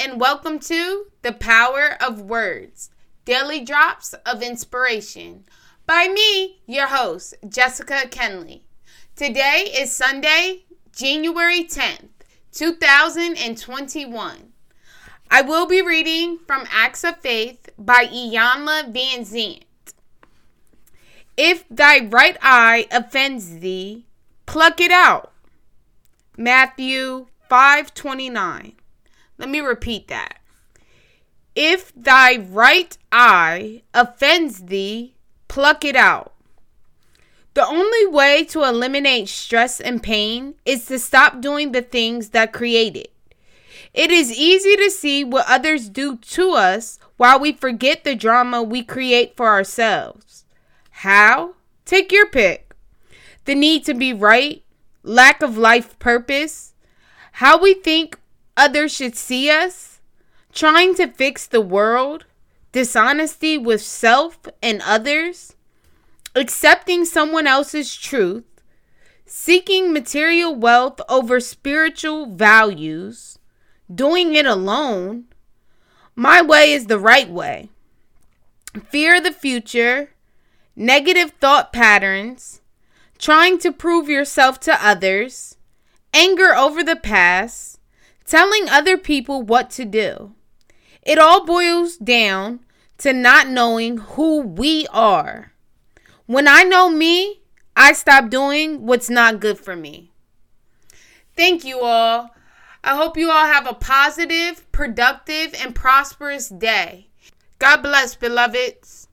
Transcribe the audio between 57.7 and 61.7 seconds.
think others should see us, trying to fix the